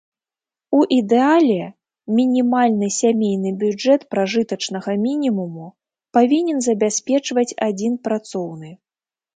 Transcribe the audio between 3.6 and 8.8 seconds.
бюджэт пражытачнага мінімуму павінен забяспечваць адзін працоўны.